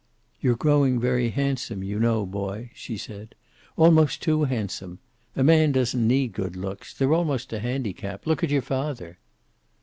"You're 0.39 0.55
growing 0.55 0.99
very 0.99 1.29
handsome, 1.29 1.83
you 1.83 1.99
know, 1.99 2.25
boy," 2.25 2.71
she 2.73 2.97
said. 2.97 3.35
"Almost 3.77 4.19
too 4.23 4.45
handsome. 4.45 4.97
A 5.35 5.43
man 5.43 5.71
doesn't 5.73 6.07
need 6.07 6.33
good 6.33 6.55
looks. 6.55 6.91
They're 6.91 7.13
almost 7.13 7.53
a 7.53 7.59
handicap. 7.59 8.25
Look 8.25 8.43
at 8.43 8.49
your 8.49 8.63
father." 8.63 9.19